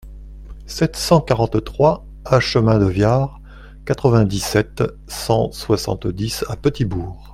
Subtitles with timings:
[0.65, 3.39] sept cent quarante-trois A chemin de Viard,
[3.85, 7.29] quatre-vingt-dix-sept, cent soixante-dix à Petit-Bourg